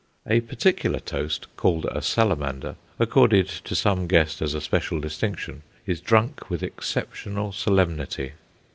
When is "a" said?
0.25-0.39, 1.85-2.01, 4.55-4.59